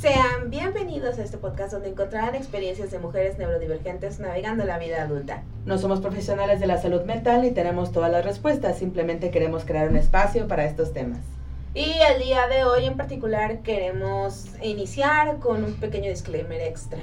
[0.00, 5.42] Sean bienvenidos a este podcast donde encontrarán experiencias de mujeres neurodivergentes navegando la vida adulta.
[5.64, 9.88] No somos profesionales de la salud mental ni tenemos todas las respuestas, simplemente queremos crear
[9.88, 11.20] un espacio para estos temas.
[11.72, 17.00] Y el día de hoy en particular queremos iniciar con un pequeño disclaimer extra.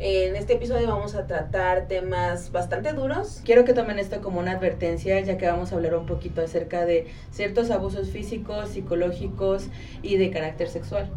[0.00, 3.42] En este episodio vamos a tratar temas bastante duros.
[3.44, 6.84] Quiero que tomen esto como una advertencia, ya que vamos a hablar un poquito acerca
[6.84, 9.68] de ciertos abusos físicos, psicológicos
[10.02, 11.08] y de carácter sexual.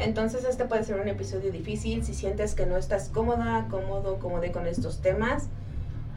[0.00, 4.50] Entonces este puede ser un episodio difícil si sientes que no estás cómoda, cómodo, cómodo
[4.50, 5.48] con estos temas.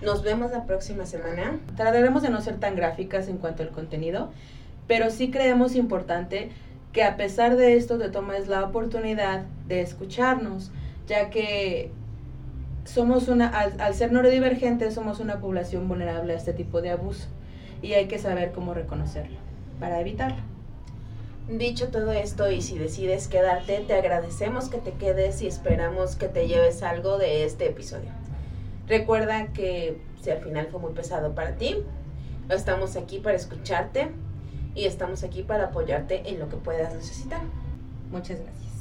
[0.01, 1.59] Nos vemos la próxima semana.
[1.75, 4.31] Trataremos de no ser tan gráficas en cuanto al contenido,
[4.87, 6.49] pero sí creemos importante
[6.93, 10.71] que a pesar de esto te tomes la oportunidad de escucharnos,
[11.07, 11.91] ya que
[12.85, 17.27] somos una, al, ser neurodivergentes, somos una población vulnerable a este tipo de abuso
[17.81, 19.37] y hay que saber cómo reconocerlo
[19.79, 20.52] para evitarlo.
[21.49, 26.29] Dicho todo esto y si decides quedarte, te agradecemos que te quedes y esperamos que
[26.29, 28.11] te lleves algo de este episodio.
[28.87, 31.75] Recuerda que si al final fue muy pesado para ti,
[32.49, 34.11] estamos aquí para escucharte
[34.73, 37.41] y estamos aquí para apoyarte en lo que puedas necesitar.
[38.09, 38.71] Muchas gracias.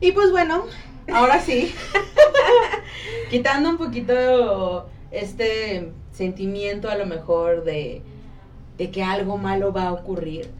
[0.00, 0.64] Y pues bueno,
[1.12, 1.72] ahora sí,
[3.30, 8.02] quitando un poquito este sentimiento a lo mejor de,
[8.76, 10.50] de que algo malo va a ocurrir,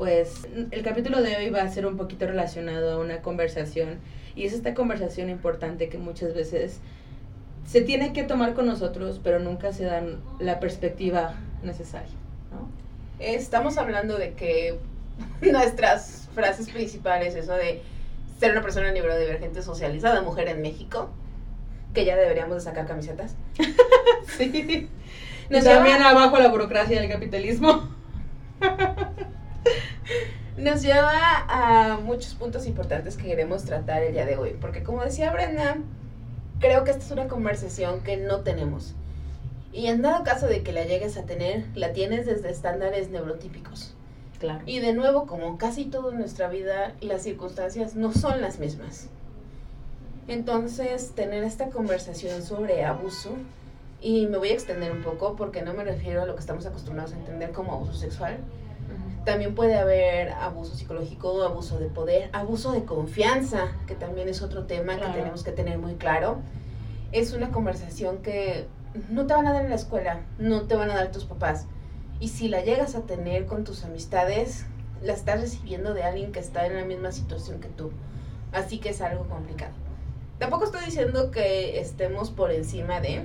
[0.00, 3.98] pues el capítulo de hoy va a ser un poquito relacionado a una conversación
[4.34, 6.80] y es esta conversación importante que muchas veces
[7.66, 12.14] se tiene que tomar con nosotros, pero nunca se dan la perspectiva necesaria.
[12.50, 12.66] ¿no?
[13.18, 14.78] Estamos hablando de que
[15.42, 17.82] nuestras frases principales, eso de
[18.38, 21.10] ser una persona neurodivergente socializada, mujer en México,
[21.92, 23.36] que ya deberíamos de sacar camisetas.
[24.38, 24.88] sí.
[25.50, 27.86] Nos También abajo la burocracia del capitalismo.
[30.56, 31.12] Nos lleva
[31.48, 35.78] a muchos puntos importantes que queremos tratar el día de hoy, porque como decía Brenda,
[36.58, 38.94] creo que esta es una conversación que no tenemos.
[39.72, 43.94] Y en dado caso de que la llegues a tener, la tienes desde estándares neurotípicos.
[44.64, 49.08] Y de nuevo, como casi todo en nuestra vida, las circunstancias no son las mismas.
[50.28, 53.36] Entonces, tener esta conversación sobre abuso,
[54.00, 56.64] y me voy a extender un poco porque no me refiero a lo que estamos
[56.64, 58.38] acostumbrados a entender como abuso sexual.
[59.24, 64.64] También puede haber abuso psicológico, abuso de poder, abuso de confianza, que también es otro
[64.64, 66.38] tema que tenemos que tener muy claro.
[67.12, 68.66] Es una conversación que
[69.10, 71.66] no te van a dar en la escuela, no te van a dar tus papás
[72.20, 74.66] y si la llegas a tener con tus amistades,
[75.02, 77.90] la estás recibiendo de alguien que está en la misma situación que tú.
[78.52, 79.72] Así que es algo complicado.
[80.38, 83.24] Tampoco estoy diciendo que estemos por encima de,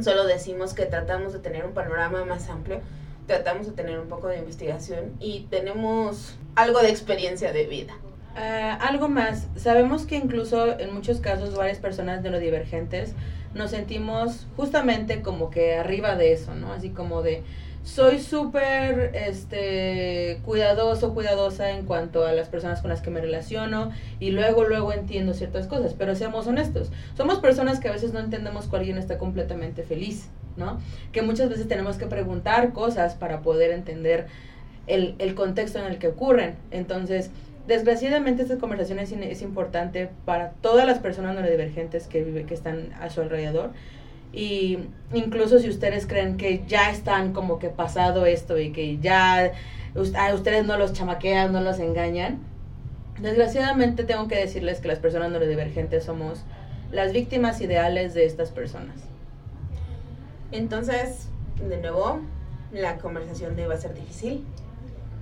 [0.00, 2.80] solo decimos que tratamos de tener un panorama más amplio,
[3.26, 7.94] tratamos de tener un poco de investigación y tenemos algo de experiencia de vida.
[8.34, 13.14] Uh, algo más, sabemos que incluso en muchos casos varias personas neurodivergentes
[13.54, 16.72] nos sentimos justamente como que arriba de eso, ¿no?
[16.72, 17.42] Así como de,
[17.86, 23.92] soy súper este, cuidadoso, cuidadosa en cuanto a las personas con las que me relaciono
[24.18, 28.18] y luego, luego entiendo ciertas cosas, pero seamos honestos, somos personas que a veces no
[28.18, 30.80] entendemos que alguien está completamente feliz, ¿no?
[31.12, 34.26] Que muchas veces tenemos que preguntar cosas para poder entender
[34.88, 36.56] el, el contexto en el que ocurren.
[36.72, 37.30] Entonces,
[37.68, 42.92] desgraciadamente esta conversación es, es importante para todas las personas neurodivergentes que, vive, que están
[43.00, 43.70] a su alrededor
[44.36, 44.78] y
[45.14, 49.52] incluso si ustedes creen que ya están como que pasado esto y que ya
[50.14, 52.40] a ustedes no los chamaquean, no los engañan,
[53.18, 56.44] desgraciadamente tengo que decirles que las personas neurodivergentes somos
[56.92, 58.96] las víctimas ideales de estas personas.
[60.52, 61.28] Entonces,
[61.66, 62.20] de nuevo,
[62.72, 64.44] la conversación debe ser difícil,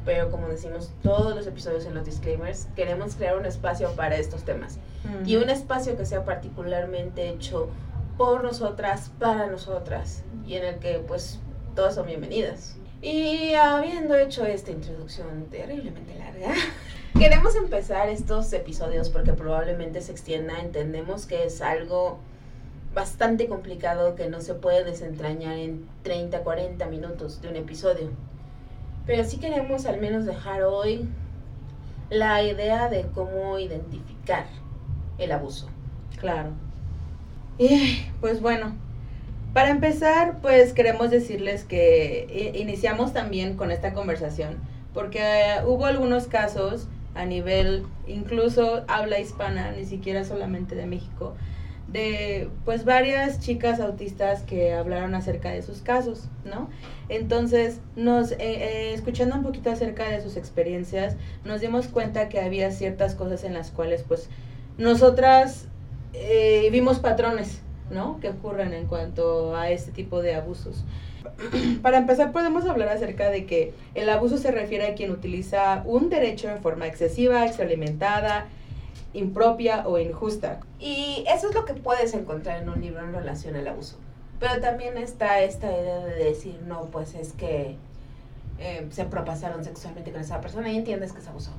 [0.04, 4.42] pero como decimos todos los episodios en los disclaimers, queremos crear un espacio para estos
[4.42, 4.80] temas.
[5.24, 7.68] Y un espacio que sea particularmente hecho
[8.16, 11.40] por nosotras, para nosotras, y en el que pues
[11.74, 12.76] todas son bienvenidas.
[13.02, 16.54] Y habiendo hecho esta introducción terriblemente larga,
[17.18, 20.58] queremos empezar estos episodios porque probablemente se extienda.
[20.60, 22.18] Entendemos que es algo
[22.94, 28.10] bastante complicado que no se puede desentrañar en 30, 40 minutos de un episodio.
[29.06, 31.08] Pero sí queremos al menos dejar hoy
[32.08, 34.46] la idea de cómo identificar
[35.18, 35.68] el abuso.
[36.18, 36.52] Claro.
[37.58, 38.74] Y pues bueno,
[39.52, 44.56] para empezar, pues queremos decirles que iniciamos también con esta conversación,
[44.92, 45.22] porque
[45.66, 51.34] hubo algunos casos a nivel incluso habla hispana, ni siquiera solamente de México,
[51.86, 56.68] de pues varias chicas autistas que hablaron acerca de sus casos, ¿no?
[57.08, 62.40] Entonces, nos eh, eh, escuchando un poquito acerca de sus experiencias, nos dimos cuenta que
[62.40, 64.28] había ciertas cosas en las cuales pues
[64.76, 65.68] nosotras
[66.14, 68.20] eh, vimos patrones, ¿no?
[68.20, 70.84] Que ocurren en cuanto a este tipo de abusos.
[71.82, 76.08] Para empezar, podemos hablar acerca de que el abuso se refiere a quien utiliza un
[76.08, 78.46] derecho en forma excesiva, extralimentada,
[79.12, 80.60] impropia o injusta.
[80.78, 83.96] Y eso es lo que puedes encontrar en un libro en relación al abuso.
[84.38, 87.76] Pero también está esta idea de decir, no, pues es que
[88.58, 91.50] eh, se propasaron sexualmente con esa persona y entiendes que es abuso.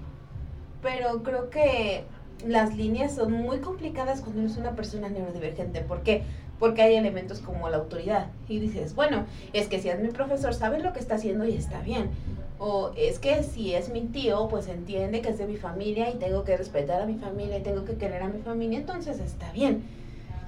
[0.81, 2.03] Pero creo que
[2.45, 5.81] las líneas son muy complicadas cuando eres una persona neurodivergente.
[5.81, 6.23] ¿Por qué?
[6.59, 8.27] Porque hay elementos como la autoridad.
[8.47, 11.55] Y dices, bueno, es que si es mi profesor, sabe lo que está haciendo y
[11.55, 12.09] está bien.
[12.57, 16.15] O es que si es mi tío, pues entiende que es de mi familia y
[16.15, 19.51] tengo que respetar a mi familia y tengo que querer a mi familia, entonces está
[19.51, 19.83] bien.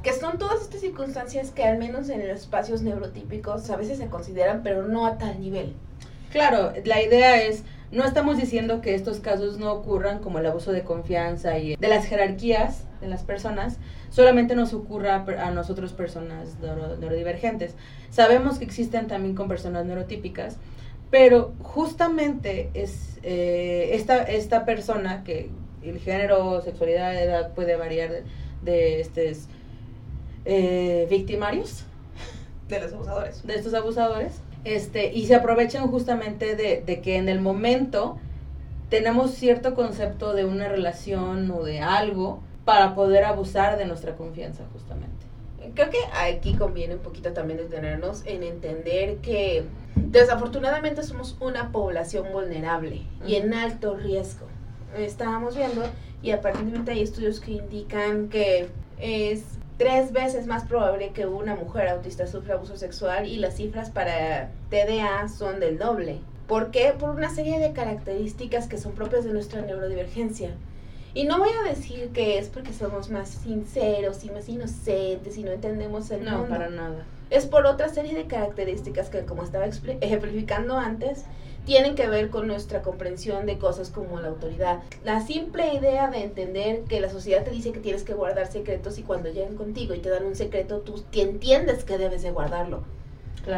[0.03, 4.07] Que son todas estas circunstancias que al menos en los espacios neurotípicos a veces se
[4.07, 5.73] consideran, pero no a tal nivel.
[6.31, 10.71] Claro, la idea es, no estamos diciendo que estos casos no ocurran como el abuso
[10.71, 13.77] de confianza y de las jerarquías de las personas,
[14.09, 17.75] solamente nos ocurra a nosotros personas neurodivergentes.
[18.09, 20.57] Sabemos que existen también con personas neurotípicas,
[21.09, 25.49] pero justamente es eh, esta, esta persona que
[25.81, 28.23] el género, sexualidad, edad puede variar
[28.63, 29.47] de, estos
[30.43, 31.85] eh, victimarios.
[32.67, 33.47] De los abusadores.
[33.47, 34.41] De estos abusadores.
[34.63, 38.17] Este, y se aprovechan justamente de, de que en el momento
[38.89, 44.63] tenemos cierto concepto de una relación o de algo para poder abusar de nuestra confianza
[44.73, 45.25] justamente.
[45.73, 49.63] Creo que aquí conviene un poquito también detenernos en entender que
[49.95, 54.47] desafortunadamente somos una población vulnerable y en alto riesgo.
[54.97, 55.83] Estábamos viendo
[56.21, 58.69] y aparentemente hay estudios que indican que
[58.99, 63.89] es tres veces más probable que una mujer autista sufra abuso sexual y las cifras
[63.89, 66.19] para TDA son del doble.
[66.47, 66.93] ¿Por qué?
[66.97, 70.51] Por una serie de características que son propias de nuestra neurodivergencia.
[71.13, 75.43] Y no voy a decir que es porque somos más sinceros y más inocentes y
[75.43, 76.43] no entendemos el mundo.
[76.43, 79.65] No, para nada es por otra serie de características que, como estaba
[80.01, 81.25] ejemplificando antes,
[81.67, 84.79] tienen que ver con nuestra comprensión de cosas como la autoridad.
[85.03, 88.97] La simple idea de entender que la sociedad te dice que tienes que guardar secretos
[88.97, 92.83] y cuando llegan contigo y te dan un secreto, tú entiendes que debes de guardarlo.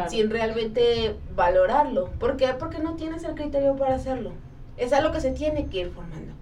[0.08, 2.10] Sin realmente valorarlo.
[2.18, 2.48] ¿Por qué?
[2.58, 4.32] Porque no tienes el criterio para hacerlo.
[4.76, 6.32] Es algo que se tiene que ir formando.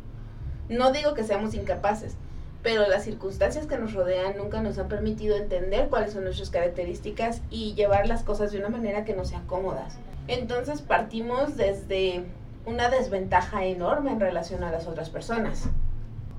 [0.70, 2.15] No digo que seamos incapaces,
[2.62, 7.43] pero las circunstancias que nos rodean nunca nos han permitido entender cuáles son nuestras características
[7.50, 9.99] y llevar las cosas de una manera que no sean cómodas.
[10.29, 12.23] Entonces partimos desde
[12.67, 15.65] una desventaja enorme en relación a las otras personas.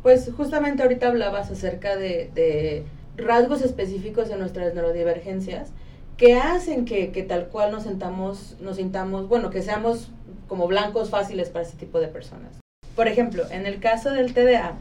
[0.03, 2.85] Pues justamente ahorita hablabas acerca de,
[3.17, 5.71] rasgos específicos de nuestras neurodivergencias
[6.15, 10.09] que hacen que, tal cual nos sentamos, nos sintamos, bueno, que seamos
[10.47, 12.59] como blancos fáciles para este tipo de personas.
[12.95, 14.75] Por ejemplo, en el caso del TDA,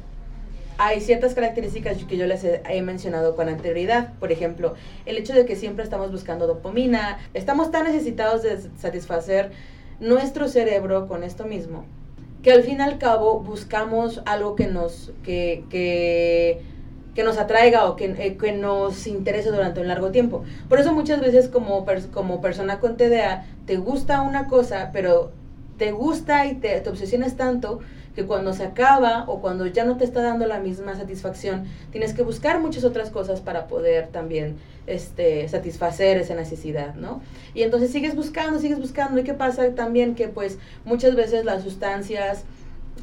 [0.79, 4.15] hay ciertas características que yo les he, mencionado con anterioridad.
[4.21, 4.75] Por ejemplo,
[5.07, 9.51] el hecho de que siempre estamos buscando dopamina, estamos tan necesitados de satisfacer
[9.99, 11.85] nuestro cerebro con esto mismo,
[12.45, 16.63] que al fin y al cabo buscamos algo que nos, que, que,
[17.17, 20.45] que nos atraiga o que, eh, que, nos interese durante un largo tiempo.
[20.69, 25.33] Por eso muchas veces como, como persona con TDA te gusta una cosa, pero
[25.77, 27.81] te gusta y te, te obsesiones tanto
[28.19, 32.14] que cuando se acaba o cuando ya no te está dando la misma satisfacción, tienes
[32.14, 34.57] que buscar muchas otras cosas para poder también
[34.88, 37.23] este, satisfacer esa necesidad, ¿no?
[37.54, 39.21] Y entonces sigues buscando, sigues buscando.
[39.21, 40.16] ¿Y qué pasa también?
[40.16, 42.43] Que pues muchas veces las sustancias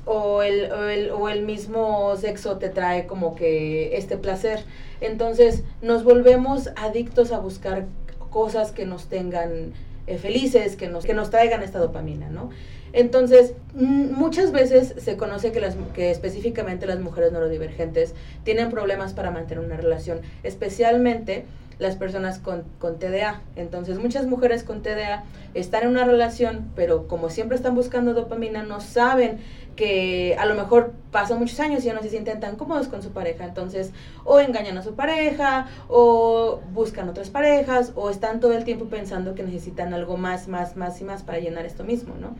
[0.03, 4.65] o el, o el, o el mismo sexo te trae como que este placer.
[4.99, 7.85] Entonces nos volvemos adictos a buscar
[8.31, 9.71] cosas que nos tengan
[10.07, 12.49] eh, felices, que nos, que nos traigan esta dopamina, ¿no?
[12.95, 19.31] Entonces, muchas veces se conoce que, las, que específicamente las mujeres neurodivergentes tienen problemas para
[19.31, 21.43] mantener una relación, especialmente
[21.77, 23.41] las personas con, con, TDA.
[23.57, 28.63] Entonces, muchas mujeres con TDA están en una relación, pero como siempre están buscando dopamina,
[28.63, 29.39] no saben
[29.75, 33.03] que a lo mejor pasan muchos años y ya no se sienten tan cómodos con
[33.03, 33.43] su pareja.
[33.43, 33.91] Entonces,
[34.23, 39.35] o engañan a su pareja, o buscan otras parejas, o están todo el tiempo pensando
[39.35, 42.35] que necesitan algo más, más, más y más para llenar esto mismo, ¿no?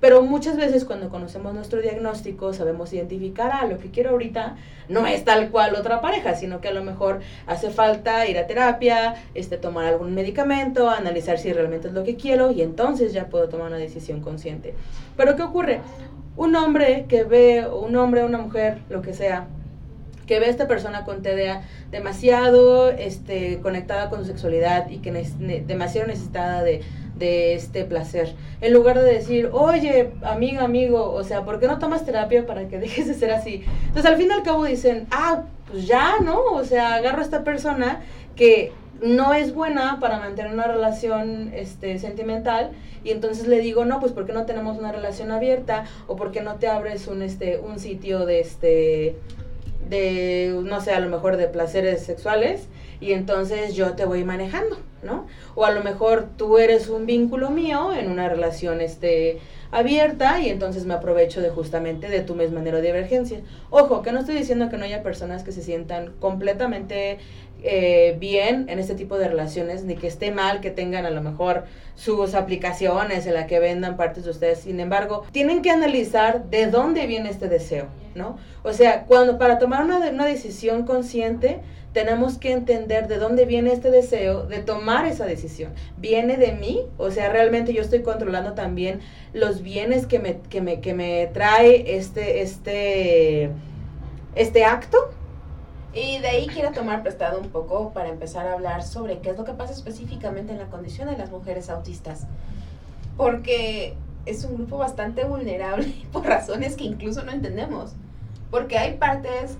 [0.00, 4.56] Pero muchas veces cuando conocemos nuestro diagnóstico sabemos identificar, ah, lo que quiero ahorita
[4.88, 8.46] no es tal cual otra pareja, sino que a lo mejor hace falta ir a
[8.46, 13.28] terapia, este, tomar algún medicamento, analizar si realmente es lo que quiero y entonces ya
[13.28, 14.74] puedo tomar una decisión consciente.
[15.16, 15.80] Pero ¿qué ocurre?
[16.36, 19.46] Un hombre que ve, un hombre, una mujer, lo que sea,
[20.26, 25.12] que ve a esta persona con TDA demasiado este, conectada con su sexualidad y que
[25.66, 26.82] demasiado necesitada de,
[27.16, 28.34] de este placer.
[28.60, 32.68] En lugar de decir, oye, amigo, amigo, o sea, ¿por qué no tomas terapia para
[32.68, 33.64] que dejes de ser así?
[33.86, 36.40] Entonces al fin y al cabo dicen, ah, pues ya, ¿no?
[36.40, 38.02] O sea, agarro a esta persona
[38.34, 42.70] que no es buena para mantener una relación este, sentimental
[43.04, 45.84] y entonces le digo, no, pues ¿por qué no tenemos una relación abierta?
[46.06, 49.16] ¿O por qué no te abres un, este, un sitio de, este,
[49.88, 52.66] de, no sé, a lo mejor de placeres sexuales?
[53.00, 55.26] Y entonces yo te voy manejando, ¿no?
[55.54, 60.48] O a lo mejor tú eres un vínculo mío en una relación este, abierta y
[60.48, 63.40] entonces me aprovecho de justamente de tu misma divergencia.
[63.70, 67.18] Ojo, que no estoy diciendo que no haya personas que se sientan completamente
[67.62, 71.22] eh, bien en este tipo de relaciones, ni que esté mal que tengan a lo
[71.22, 74.60] mejor sus aplicaciones en la que vendan partes de ustedes.
[74.60, 78.38] Sin embargo, tienen que analizar de dónde viene este deseo, ¿no?
[78.62, 81.60] O sea, cuando para tomar una, una decisión consciente,
[81.96, 85.72] tenemos que entender de dónde viene este deseo de tomar esa decisión.
[85.96, 86.82] ¿Viene de mí?
[86.98, 89.00] O sea, realmente yo estoy controlando también
[89.32, 93.48] los bienes que me, que me, que me trae este, este,
[94.34, 94.98] este acto
[95.96, 99.38] y de ahí quiero tomar prestado un poco para empezar a hablar sobre qué es
[99.38, 102.26] lo que pasa específicamente en la condición de las mujeres autistas.
[103.16, 107.94] Porque es un grupo bastante vulnerable por razones que incluso no entendemos.
[108.50, 109.56] Porque hay partes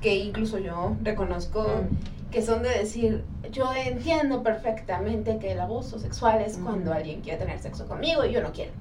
[0.00, 2.30] que incluso yo reconozco mm.
[2.32, 7.38] que son de decir, yo entiendo perfectamente que el abuso sexual es cuando alguien quiere
[7.38, 8.72] tener sexo conmigo y yo no quiero.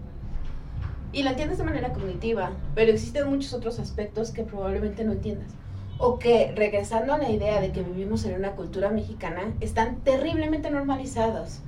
[1.13, 5.51] Y lo entiendes de manera cognitiva, pero existen muchos otros aspectos que probablemente no entiendas
[5.97, 10.69] o que regresando a la idea de que vivimos en una cultura mexicana, están terriblemente
[10.69, 11.59] normalizados.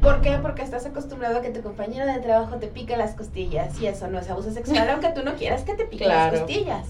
[0.00, 0.38] ¿Por qué?
[0.40, 4.08] Porque estás acostumbrado a que tu compañero de trabajo te pique las costillas y eso
[4.08, 6.86] no es abuso sexual, aunque tú no quieras que te pique las costillas.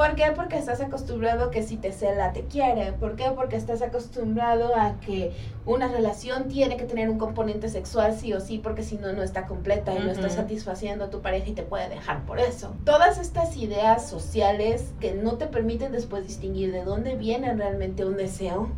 [0.00, 0.32] ¿Por qué?
[0.34, 2.94] Porque estás acostumbrado que si te cela te quiere.
[2.94, 3.32] ¿Por qué?
[3.36, 5.30] Porque estás acostumbrado a que
[5.66, 9.22] una relación tiene que tener un componente sexual sí o sí, porque si no, no
[9.22, 12.74] está completa y no está satisfaciendo a tu pareja y te puede dejar por eso.
[12.84, 18.16] Todas estas ideas sociales que no te permiten después distinguir de dónde viene realmente un
[18.16, 18.70] deseo,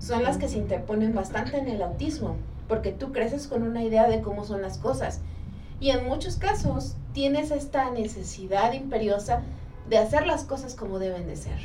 [0.00, 2.34] son las que se interponen bastante en el autismo,
[2.66, 5.20] porque tú creces con una idea de cómo son las cosas.
[5.78, 9.44] Y en muchos casos tienes esta necesidad imperiosa
[9.88, 11.58] de hacer las cosas como deben de ser.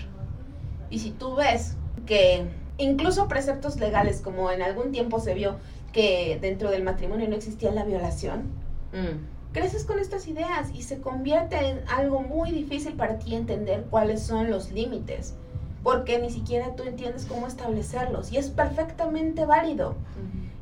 [0.90, 1.76] Y si tú ves
[2.06, 2.46] que
[2.78, 5.58] incluso preceptos legales, como en algún tiempo se vio
[5.92, 8.52] que dentro del matrimonio no existía la violación,
[8.94, 9.54] mm.
[9.54, 14.22] creces con estas ideas y se convierte en algo muy difícil para ti entender cuáles
[14.22, 15.36] son los límites,
[15.84, 19.96] porque ni siquiera tú entiendes cómo establecerlos y es perfectamente válido.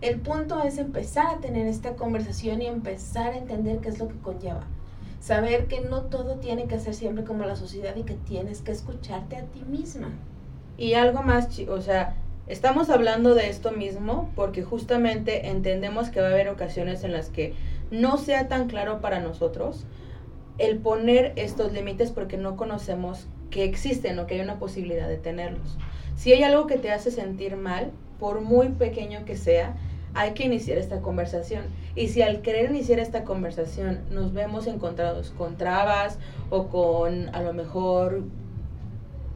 [0.02, 4.08] El punto es empezar a tener esta conversación y empezar a entender qué es lo
[4.08, 4.66] que conlleva
[5.20, 8.72] saber que no todo tiene que ser siempre como la sociedad y que tienes que
[8.72, 10.12] escucharte a ti misma.
[10.78, 12.16] Y algo más, o sea,
[12.48, 17.30] estamos hablando de esto mismo porque justamente entendemos que va a haber ocasiones en las
[17.30, 17.54] que
[17.92, 19.86] no sea tan claro para nosotros
[20.58, 25.18] el poner estos límites porque no conocemos que existen o que hay una posibilidad de
[25.18, 25.78] tenerlos.
[26.16, 29.78] Si hay algo que te hace sentir mal, por muy pequeño que sea,
[30.14, 31.66] hay que iniciar esta conversación.
[31.96, 36.18] Y si al querer iniciar esta conversación nos vemos encontrados con trabas
[36.50, 38.24] o con a lo mejor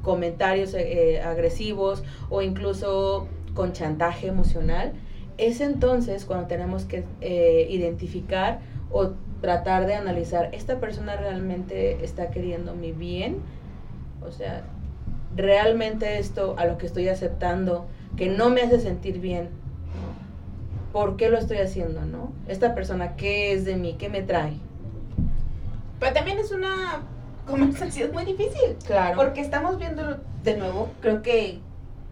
[0.01, 4.93] comentarios eh, agresivos o incluso con chantaje emocional,
[5.37, 8.59] es entonces cuando tenemos que eh, identificar
[8.91, 9.11] o
[9.41, 13.39] tratar de analizar, ¿esta persona realmente está queriendo mi bien?
[14.25, 14.63] O sea,
[15.35, 19.49] realmente esto a lo que estoy aceptando, que no me hace sentir bien,
[20.93, 22.31] por qué lo estoy haciendo, ¿no?
[22.47, 23.95] Esta persona, ¿qué es de mí?
[23.97, 24.53] ¿Qué me trae?
[25.99, 27.01] Pero también es una
[27.47, 28.77] conversación muy difícil.
[28.85, 29.17] Claro.
[29.17, 31.59] Porque estamos viendo de nuevo, creo que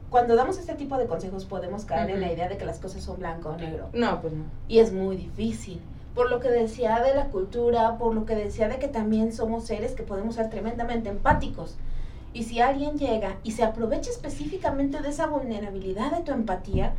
[0.09, 3.03] cuando damos este tipo de consejos podemos caer en la idea de que las cosas
[3.03, 3.89] son blanco o negro.
[3.93, 4.43] No, pues no.
[4.67, 5.79] Y es muy difícil.
[6.15, 9.65] Por lo que decía de la cultura, por lo que decía de que también somos
[9.65, 11.77] seres que podemos ser tremendamente empáticos.
[12.33, 16.93] Y si alguien llega y se aprovecha específicamente de esa vulnerabilidad de tu empatía,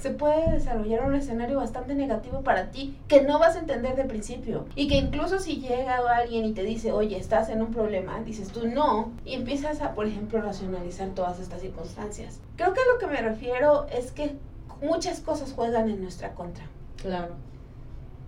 [0.00, 4.04] se puede desarrollar un escenario bastante negativo para ti que no vas a entender de
[4.04, 4.64] principio.
[4.74, 8.48] Y que incluso si llega alguien y te dice, oye, estás en un problema, dices
[8.48, 12.40] tú no, y empiezas a, por ejemplo, racionalizar todas estas circunstancias.
[12.56, 14.36] Creo que a lo que me refiero es que
[14.80, 16.64] muchas cosas juegan en nuestra contra.
[16.96, 17.34] Claro.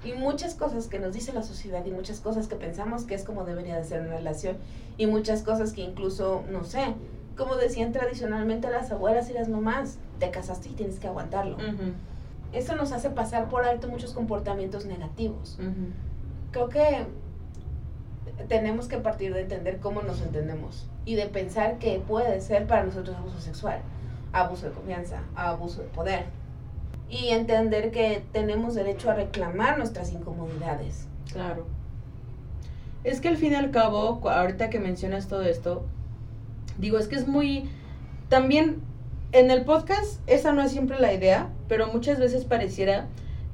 [0.05, 3.25] Y muchas cosas que nos dice la sociedad y muchas cosas que pensamos que es
[3.25, 4.57] como debería de ser una relación
[4.99, 6.95] y muchas cosas que incluso, no sé,
[7.43, 11.57] como decían tradicionalmente las abuelas y las mamás, te casaste y tienes que aguantarlo.
[12.53, 15.59] Eso nos hace pasar por alto muchos comportamientos negativos.
[16.53, 17.07] Creo que
[18.49, 22.85] tenemos que partir de entender cómo nos entendemos y de pensar que puede ser para
[22.85, 23.81] nosotros abuso sexual,
[24.33, 26.27] abuso de confianza, abuso de poder.
[27.09, 31.09] Y entender que tenemos derecho a reclamar nuestras incomodidades.
[31.33, 31.67] Claro.
[33.03, 35.85] Es que al fin y al cabo, ahorita que mencionas todo esto,
[36.79, 37.69] digo, es que es muy...
[38.29, 38.81] También
[39.33, 43.09] en el podcast esa no es siempre la idea, pero muchas veces pareciera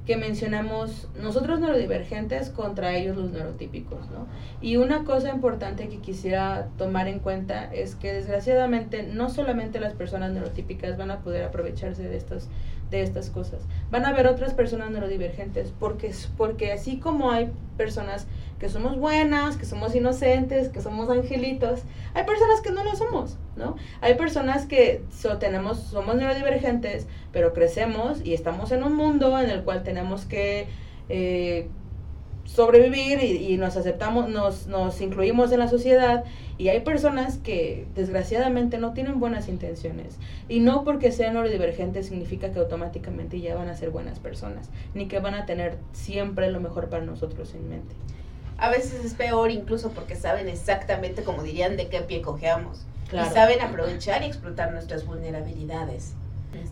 [0.09, 4.27] que mencionamos nosotros neurodivergentes contra ellos los neurotípicos, ¿no?
[4.63, 9.93] Y una cosa importante que quisiera tomar en cuenta es que desgraciadamente no solamente las
[9.93, 12.49] personas neurotípicas van a poder aprovecharse de estos
[12.91, 13.61] de estas cosas.
[13.91, 18.27] Van a haber otras personas neurodivergentes, porque, porque así como hay personas
[18.59, 21.83] que somos buenas, que somos inocentes, que somos angelitos,
[22.15, 23.77] hay personas que no lo somos, ¿no?
[24.01, 25.03] Hay personas que
[25.39, 30.67] tenemos, somos neurodivergentes, pero crecemos y estamos en un mundo en el cual tenemos que
[31.09, 31.69] eh,
[32.49, 36.25] sobrevivir y, nos aceptamos, nos, nos incluimos en la sociedad
[36.57, 40.17] y hay personas que desgraciadamente no tienen buenas intenciones
[40.49, 45.09] y no porque sean neurodivergentes significa que automáticamente ya van a ser buenas personas, ni
[45.09, 47.95] que van a tener siempre lo mejor para nosotros en mente.
[48.57, 52.87] A veces es peor incluso porque saben exactamente, como dirían, de qué pie cojeamos.
[53.13, 56.15] Y saben aprovechar y explotar nuestras vulnerabilidades.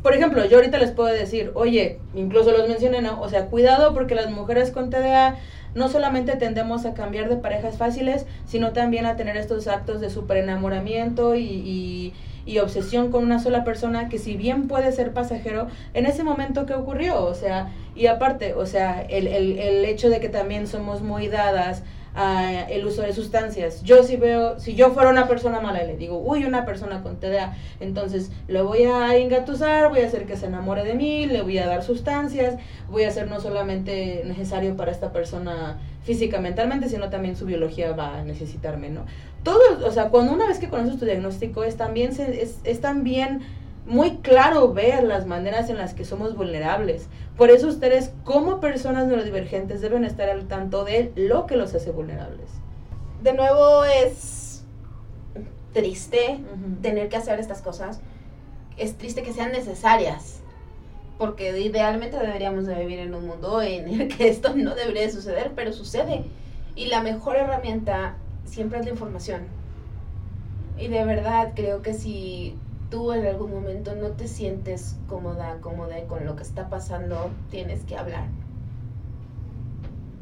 [0.03, 3.21] Por ejemplo, yo ahorita les puedo decir, oye, incluso los mencioné, ¿no?
[3.21, 5.37] O sea, cuidado porque las mujeres con TDA
[5.75, 10.09] no solamente tendemos a cambiar de parejas fáciles, sino también a tener estos actos de
[10.09, 12.15] super enamoramiento y,
[12.47, 16.65] y, obsesión con una sola persona que si bien puede ser pasajero, en ese momento
[16.65, 20.67] que ocurrió, o sea, y aparte, o sea, el, el, el hecho de que también
[20.67, 21.83] somos muy dadas
[22.17, 23.83] el uso de sustancias.
[23.83, 27.03] Yo si veo, si yo fuera una persona mala y le digo, uy, una persona
[27.03, 31.27] con TDA, entonces lo voy a engatusar, voy a hacer que se enamore de mí,
[31.27, 32.57] le voy a dar sustancias,
[32.91, 37.93] voy a hacer no solamente necesario para esta persona física, mentalmente, sino también su biología
[37.93, 39.05] va a necesitarme, ¿no?
[39.43, 43.43] Todo, o sea, cuando una vez que conoces tu diagnóstico es también, es, es también
[43.87, 47.07] muy claro ver las maneras en las que somos vulnerables.
[47.37, 51.93] Por eso ustedes como personas neurodivergentes deben estar al tanto de lo que los hace
[51.93, 52.51] vulnerables.
[53.23, 54.65] De nuevo es
[55.73, 56.41] triste
[56.83, 58.01] tener que hacer estas cosas.
[58.77, 60.41] Es triste que sean necesarias.
[61.19, 65.53] Porque idealmente deberíamos de vivir en un mundo en el que esto no debería suceder,
[65.55, 66.25] pero sucede.
[66.75, 69.43] Y la mejor herramienta siempre es la información.
[70.79, 72.57] Y de verdad creo que si
[72.91, 77.85] tú en algún momento no te sientes cómoda, cómoda con lo que está pasando, tienes
[77.85, 78.29] que hablar.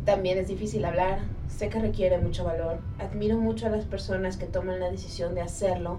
[0.05, 4.47] También es difícil hablar, sé que requiere mucho valor, admiro mucho a las personas que
[4.47, 5.99] toman la decisión de hacerlo.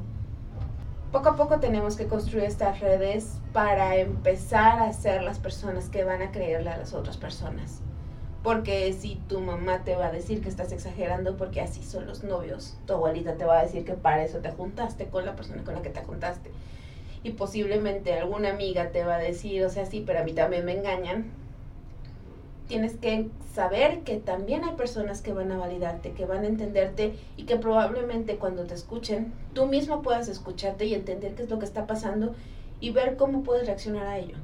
[1.11, 6.03] Poco a poco tenemos que construir estas redes para empezar a ser las personas que
[6.03, 7.81] van a creerle a las otras personas.
[8.45, 12.23] Porque si tu mamá te va a decir que estás exagerando porque así son los
[12.23, 15.63] novios, tu abuelita te va a decir que para eso te juntaste con la persona
[15.63, 16.51] con la que te juntaste.
[17.23, 20.63] Y posiblemente alguna amiga te va a decir, o sea, sí, pero a mí también
[20.63, 21.31] me engañan.
[22.67, 27.15] Tienes que saber que también hay personas que van a validarte, que van a entenderte
[27.37, 31.57] y que probablemente cuando te escuchen, tú mismo puedas escucharte y entender qué es lo
[31.57, 32.35] que está pasando
[32.79, 34.37] y ver cómo puedes reaccionar a ello.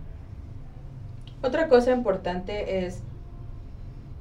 [1.44, 3.04] Otra cosa importante es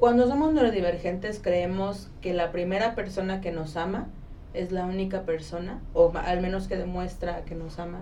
[0.00, 4.08] cuando somos neurodivergentes creemos que la primera persona que nos ama
[4.54, 8.00] es la única persona, o al menos que demuestra que nos ama,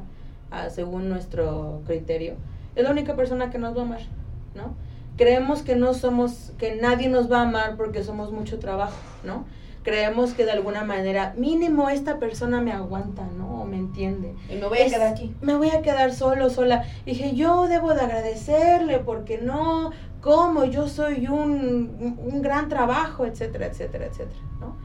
[0.53, 2.35] ah, según nuestro criterio,
[2.77, 4.01] es la única persona que nos va a amar,
[4.55, 4.77] ¿no?
[5.17, 9.45] Creemos que no somos, que nadie nos va a amar porque somos mucho trabajo, ¿no?
[9.89, 13.63] creemos que de alguna manera, mínimo esta persona me aguanta, ¿no?
[13.63, 14.35] O me entiende.
[14.51, 15.35] Y me voy a quedar aquí.
[15.41, 16.85] Me voy a quedar solo, sola.
[17.07, 23.67] dije, yo debo de agradecerle porque no, como yo soy un, un gran trabajo, etcétera,
[23.67, 24.77] etcétera, etcétera, ¿no?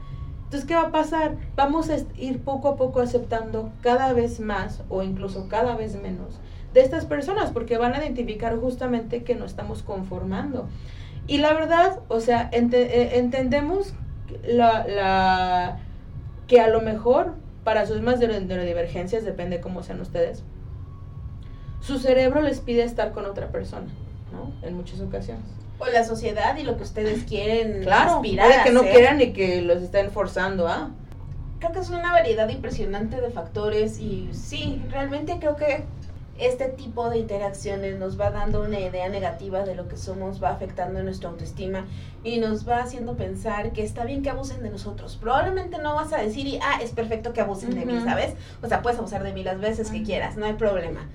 [0.44, 1.36] Entonces, ¿qué va a pasar?
[1.56, 6.40] Vamos a ir poco a poco aceptando cada vez más o incluso cada vez menos
[6.74, 10.68] de estas personas porque van a identificar justamente que no estamos conformando.
[11.26, 13.94] Y la verdad, o sea, eh, entendemos
[14.46, 15.78] la,
[16.46, 20.42] que a lo mejor para sus más neurodivergencias, depende cómo sean ustedes,
[21.80, 23.86] su cerebro les pide estar con otra persona,
[24.34, 24.52] ¿no?
[24.66, 25.44] En muchas ocasiones.
[25.78, 29.62] O la sociedad y lo que ustedes quieren claro, aspirar que no quieran y que
[29.62, 30.90] los estén forzando a.
[31.58, 35.84] Creo que es una variedad impresionante de factores y sí, realmente creo que
[36.38, 40.50] este tipo de interacciones nos va dando una idea negativa de lo que somos, va
[40.50, 41.86] afectando nuestra autoestima
[42.24, 45.16] y nos va haciendo pensar que está bien que abusen de nosotros.
[45.16, 48.34] Probablemente no vas a decir, y, ah, es perfecto que abusen de mí, ¿sabes?
[48.62, 51.08] O sea, puedes abusar de mí las veces que quieras, no hay problema.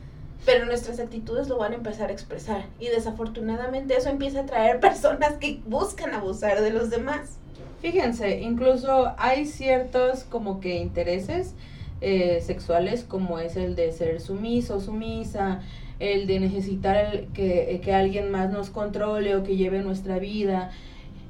[0.45, 4.80] Pero nuestras actitudes lo van a empezar a expresar y desafortunadamente eso empieza a traer
[4.82, 7.38] personas que buscan abusar de los demás.
[7.82, 11.56] Fíjense, incluso hay ciertos como que intereses
[12.02, 15.62] eh, sexuales como es el de ser sumiso, sumisa,
[15.99, 20.71] el de necesitar que, que alguien más nos controle o que lleve nuestra vida.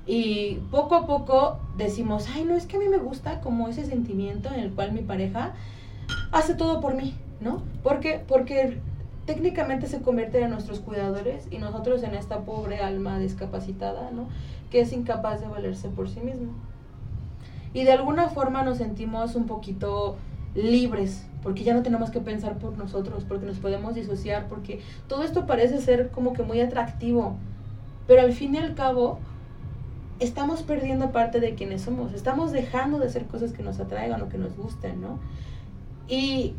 [0.06, 3.86] Y poco a poco decimos, ay, no, es que a mí me gusta como ese
[3.86, 5.54] sentimiento en el cual mi pareja
[6.32, 7.62] hace todo por mí, ¿no?
[7.84, 8.80] Porque, porque
[9.30, 14.28] técnicamente se convierte en nuestros cuidadores y nosotros en esta pobre alma discapacitada, ¿no?
[14.72, 16.54] Que es incapaz de valerse por sí mismo.
[17.72, 20.18] Y de alguna forma nos sentimos un poquito
[20.56, 25.22] libres, porque ya no tenemos que pensar por nosotros, porque nos podemos disociar, porque todo
[25.22, 27.36] esto parece ser como que muy atractivo,
[28.08, 29.20] pero al fin y al cabo
[30.20, 34.28] estamos perdiendo parte de quienes somos, estamos dejando de hacer cosas que nos atraigan o
[34.28, 35.20] que nos gusten, ¿no?
[36.08, 36.56] Y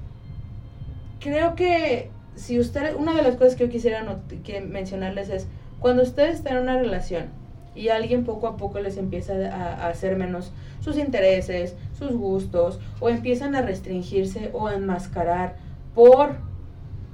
[1.18, 4.04] creo que si usted, una de las cosas que yo quisiera
[4.44, 5.46] que mencionarles es,
[5.78, 7.26] cuando ustedes están en una relación
[7.74, 13.08] y alguien poco a poco les empieza a, hacer menos sus intereses, sus gustos, o
[13.08, 15.56] empiezan a restringirse o a enmascarar
[15.94, 16.36] por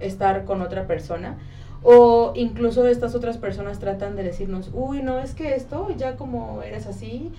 [0.01, 1.39] estar con otra persona,
[1.83, 6.63] o incluso estas otras personas tratan de decirnos, uy, no, es que esto, ya como
[6.63, 7.31] eres así,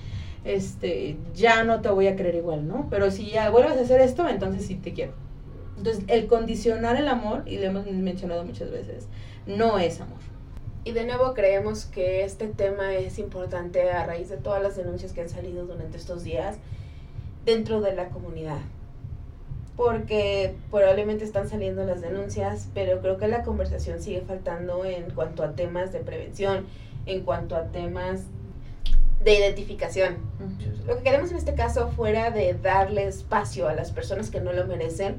[0.46, 2.88] este, ya no te voy a querer igual, ¿no?
[2.90, 5.27] Pero si ya vuelves a hacer esto, entonces sí te quiero.
[5.78, 9.08] Entonces, el condicionar el amor, y lo hemos mencionado muchas veces,
[9.46, 10.20] no es amor.
[10.84, 15.14] Y de nuevo creemos que este tema es importante a raíz de todas las denuncias
[15.14, 16.58] que han salido durante estos días
[17.46, 18.60] dentro de la comunidad.
[19.76, 25.44] Porque probablemente están saliendo las denuncias, pero creo que la conversación sigue faltando en cuanto
[25.44, 26.66] a temas de prevención,
[27.06, 28.22] en cuanto a temas
[29.24, 30.18] de identificación.
[30.88, 34.54] Lo que queremos en este caso, fuera de darle espacio a las personas que no
[34.54, 35.18] lo merecen,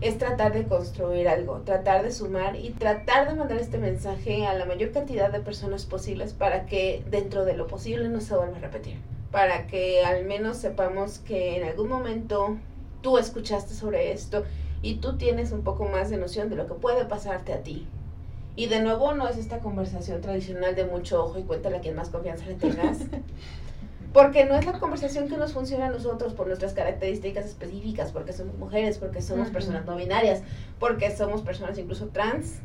[0.00, 4.54] es tratar de construir algo, tratar de sumar y tratar de mandar este mensaje a
[4.54, 8.56] la mayor cantidad de personas posibles para que dentro de lo posible no se vuelva
[8.56, 8.98] a repetir.
[9.32, 12.56] Para que al menos sepamos que en algún momento
[13.02, 14.44] tú escuchaste sobre esto
[14.82, 17.86] y tú tienes un poco más de noción de lo que puede pasarte a ti.
[18.54, 21.96] Y de nuevo no es esta conversación tradicional de mucho ojo y cuéntale a quien
[21.96, 22.98] más confianza le tengas.
[24.12, 28.32] Porque no es la conversación que nos funciona a nosotros por nuestras características específicas, porque
[28.32, 30.42] somos mujeres, porque somos personas no binarias,
[30.78, 32.60] porque somos personas incluso trans,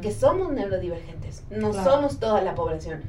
[0.00, 1.44] que somos neurodivergentes.
[1.50, 3.02] No somos toda la población.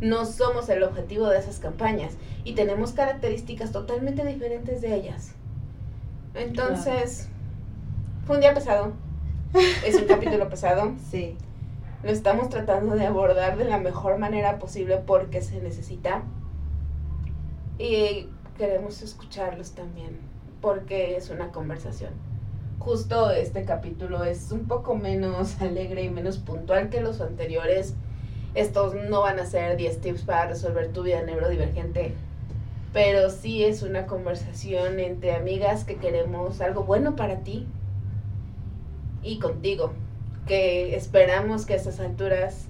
[0.00, 2.14] No somos el objetivo de esas campañas.
[2.44, 5.32] Y tenemos características totalmente diferentes de ellas.
[6.34, 7.28] Entonces,
[8.26, 8.92] fue un día pesado.
[9.84, 10.94] Es un capítulo pesado.
[11.10, 11.36] Sí.
[12.02, 16.22] Lo estamos tratando de abordar de la mejor manera posible porque se necesita
[17.78, 20.18] y queremos escucharlos también,
[20.60, 22.12] porque es una conversación.
[22.78, 27.94] Justo este capítulo es un poco menos alegre y menos puntual que los anteriores.
[28.54, 32.14] Estos no van a ser 10 tips para resolver tu vida neurodivergente,
[32.92, 37.66] pero sí es una conversación entre amigas que queremos algo bueno para ti
[39.24, 39.92] y contigo,
[40.46, 42.68] que esperamos que a estas alturas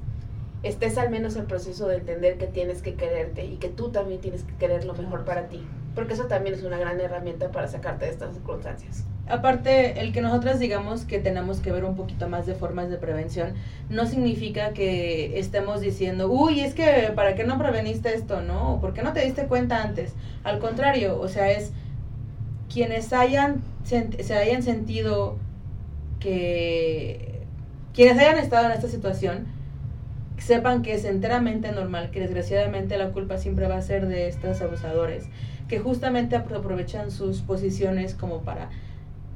[0.65, 4.21] estés al menos en proceso de entender que tienes que quererte y que tú también
[4.21, 5.65] tienes que querer lo mejor para ti.
[5.95, 9.05] Porque eso también es una gran herramienta para sacarte de estas circunstancias.
[9.29, 12.97] Aparte, el que nosotras digamos que tenemos que ver un poquito más de formas de
[12.97, 13.55] prevención,
[13.89, 18.43] no significa que estemos diciendo, uy, es que ¿para qué no preveniste esto?
[18.43, 18.79] ¿No?
[18.81, 20.15] ¿Por qué no te diste cuenta antes?
[20.43, 21.73] Al contrario, o sea, es
[22.73, 25.39] quienes hayan, se hayan sentido
[26.21, 27.45] que,
[27.95, 29.47] quienes hayan estado en esta situación,
[30.43, 34.61] sepan que es enteramente normal, que desgraciadamente la culpa siempre va a ser de estos
[34.61, 35.27] abusadores,
[35.69, 38.71] que justamente aprovechan sus posiciones como para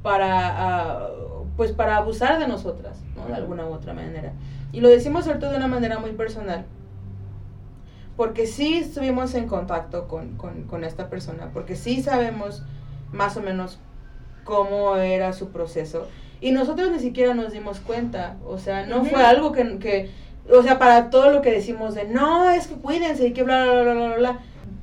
[0.01, 1.09] para ah,
[1.57, 3.25] pues para abusar de nosotras, ¿no?
[3.25, 4.33] De alguna u otra manera.
[4.71, 6.65] Y lo decimos sobre todo de una manera muy personal.
[8.15, 12.63] Porque sí estuvimos en contacto con, con, esta persona, porque sí sabemos
[13.13, 13.79] más o menos
[14.43, 16.07] cómo era su proceso.
[16.41, 18.35] Y nosotros ni siquiera nos dimos cuenta.
[18.45, 20.09] O sea, no fue algo que, que
[20.51, 23.63] o sea, para todo lo que decimos de no, es que cuídense y que bla,
[23.63, 24.39] bla, bla, bla, bla,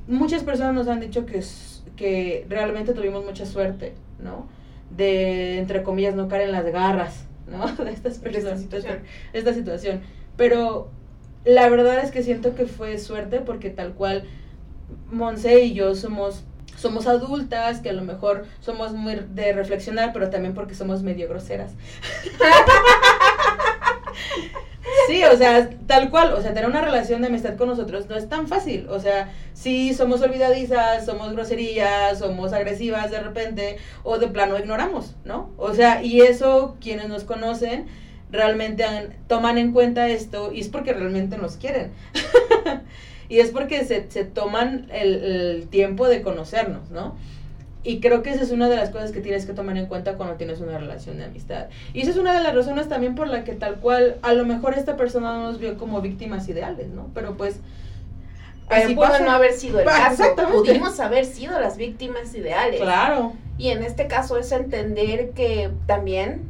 [0.07, 1.43] muchas personas nos han dicho que,
[1.95, 4.47] que realmente tuvimos mucha suerte, ¿no?
[4.89, 7.67] De, entre comillas, no caer en las garras, ¿no?
[7.83, 8.99] De estas personas, esta situación.
[9.33, 10.01] esta situación.
[10.35, 10.89] Pero
[11.45, 14.23] la verdad es que siento que fue suerte porque tal cual
[15.11, 16.43] Monse y yo somos
[16.77, 21.27] somos adultas, que a lo mejor somos muy de reflexionar, pero también porque somos medio
[21.27, 21.73] groseras.
[25.07, 28.15] Sí, o sea, tal cual, o sea, tener una relación de amistad con nosotros no
[28.15, 34.17] es tan fácil, o sea, sí somos olvidadizas, somos groserías, somos agresivas de repente, o
[34.17, 35.49] de plano ignoramos, ¿no?
[35.57, 37.87] O sea, y eso quienes nos conocen
[38.31, 38.85] realmente
[39.27, 41.91] toman en cuenta esto y es porque realmente nos quieren.
[43.29, 47.17] Y es porque se, se toman el, el tiempo de conocernos, ¿no?
[47.87, 50.15] Y creo que esa es una de las cosas que tienes que tomar en cuenta
[50.15, 51.67] cuando tienes una relación de amistad.
[51.93, 54.45] Y esa es una de las razones también por la que tal cual, a lo
[54.45, 57.09] mejor esta persona no nos vio como víctimas ideales, ¿no?
[57.13, 57.61] Pero pues...
[58.67, 59.23] Pero así pudo pasa.
[59.23, 60.35] no haber sido el caso.
[60.51, 62.81] Pudimos haber sido las víctimas ideales.
[62.81, 63.31] Claro.
[63.57, 66.41] Y en este caso es entender que también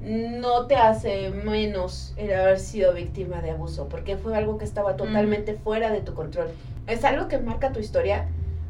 [0.00, 4.94] no te hace menos el haber sido víctima de abuso, porque fue algo que estaba
[4.94, 6.50] totalmente fuera de tu control.
[6.86, 8.28] Es algo que marca tu historia,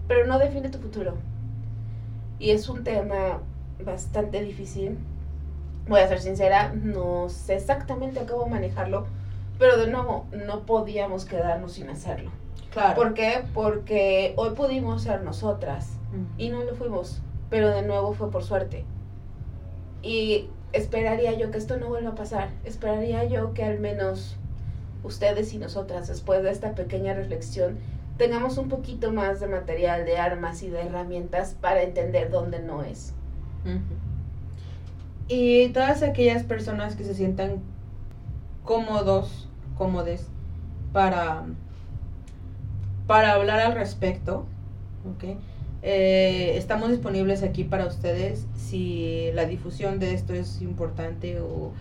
[0.08, 1.18] pero no define tu futuro.
[2.38, 3.40] Y es un tema
[3.84, 4.98] bastante difícil.
[5.88, 9.06] Voy a ser sincera, no sé exactamente cómo manejarlo,
[9.58, 12.30] pero de nuevo, no podíamos quedarnos sin hacerlo.
[12.72, 12.94] Claro.
[12.94, 13.44] ¿Por qué?
[13.54, 16.40] Porque hoy pudimos ser nosotras Mm.
[16.40, 17.20] y no lo fuimos,
[17.50, 18.84] pero de nuevo fue por suerte.
[20.02, 24.36] Y esperaría yo que esto no vuelva a pasar, esperaría yo que al menos
[25.04, 27.78] ustedes y nosotras, después de esta pequeña reflexión,
[28.16, 32.82] tengamos un poquito más de material, de armas y de herramientas para entender dónde no
[32.82, 33.14] es.
[35.28, 37.60] Y todas aquellas personas que se sientan
[38.64, 40.28] cómodos, cómodes
[40.92, 41.46] para,
[43.06, 44.46] para hablar al respecto,
[45.14, 45.36] ¿ok?
[45.82, 51.72] Eh, estamos disponibles aquí para ustedes si la difusión de esto es importante o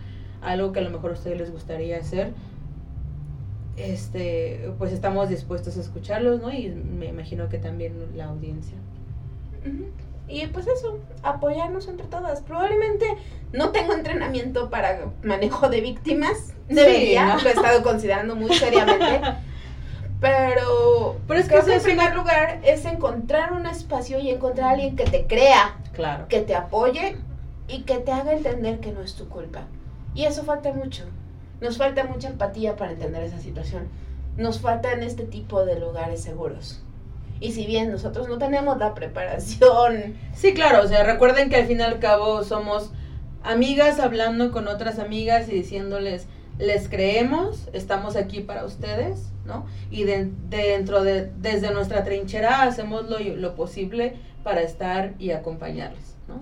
[0.42, 2.32] algo que a lo mejor a ustedes les gustaría hacer.
[3.76, 6.50] Este, pues estamos dispuestos a escucharlos, ¿no?
[6.52, 8.76] Y me imagino que también la audiencia.
[10.28, 12.40] Y pues eso, apoyarnos entre todas.
[12.40, 13.06] Probablemente
[13.52, 16.54] no tengo entrenamiento para manejo de víctimas.
[16.68, 17.40] Debería, ¿no?
[17.42, 19.20] lo he estado considerando muy seriamente.
[20.20, 24.18] Pero, Pero es que creo eso que en primer una- lugar es encontrar un espacio
[24.18, 26.26] y encontrar a alguien que te crea, Claro.
[26.28, 27.16] que te apoye
[27.68, 29.64] y que te haga entender que no es tu culpa.
[30.14, 31.04] Y eso falta mucho.
[31.60, 33.88] Nos falta mucha empatía para entender esa situación.
[34.36, 36.82] Nos faltan este tipo de lugares seguros.
[37.40, 41.66] Y si bien nosotros no tenemos la preparación Sí, claro, o sea, recuerden que al
[41.66, 42.90] fin y al cabo somos
[43.42, 46.26] amigas hablando con otras amigas y diciéndoles,
[46.58, 49.66] les creemos, estamos aquí para ustedes, ¿no?
[49.90, 56.16] Y de- dentro de, desde nuestra trinchera hacemos lo, lo posible para estar y acompañarles,
[56.28, 56.40] ¿no?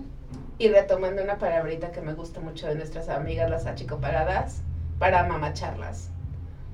[0.58, 4.62] Y retomando una palabrita que me gusta mucho de nuestras amigas las achicopaladas,
[4.98, 6.10] para mamacharlas.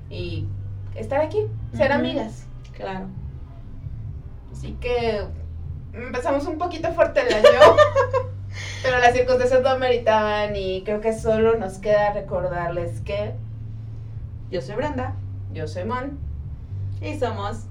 [0.09, 0.47] Y
[0.95, 2.45] estar aquí, ser amigas.
[2.75, 3.07] Claro.
[4.51, 5.25] Así que
[5.93, 7.59] empezamos un poquito fuerte el año,
[8.83, 13.33] pero las circunstancias lo ameritaban y creo que solo nos queda recordarles que
[14.49, 15.15] Yo soy Brenda
[15.53, 16.17] yo soy Mon,
[17.01, 17.65] y somos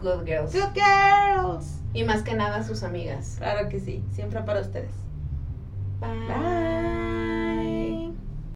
[0.00, 0.52] Good Girls.
[0.52, 1.80] Good Girls.
[1.94, 3.36] Y más que nada sus amigas.
[3.38, 4.92] Claro que sí, siempre para ustedes.
[6.00, 6.26] Bye.
[6.26, 7.31] Bye.